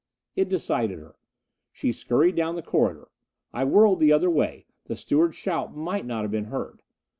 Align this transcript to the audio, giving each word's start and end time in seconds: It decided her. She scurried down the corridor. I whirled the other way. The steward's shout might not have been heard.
It 0.35 0.49
decided 0.49 0.97
her. 0.97 1.15
She 1.71 1.91
scurried 1.91 2.33
down 2.35 2.55
the 2.55 2.63
corridor. 2.63 3.09
I 3.53 3.65
whirled 3.65 3.99
the 3.99 4.11
other 4.11 4.31
way. 4.31 4.65
The 4.85 4.95
steward's 4.95 5.35
shout 5.35 5.77
might 5.77 6.07
not 6.07 6.23
have 6.23 6.31
been 6.31 6.45
heard. 6.45 6.81